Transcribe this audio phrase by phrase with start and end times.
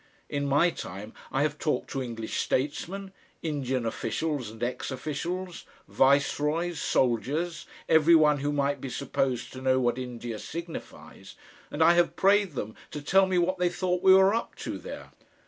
[0.29, 3.11] In my time I have talked to English statesmen,
[3.43, 9.79] Indian officials and ex officials, viceroys, soldiers, every one who might be supposed to know
[9.79, 11.35] what India signifies,
[11.69, 14.79] and I have prayed them to tell me what they thought we were up to
[14.79, 15.11] there.